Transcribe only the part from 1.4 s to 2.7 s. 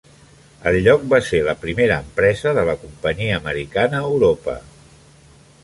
la primera empresa de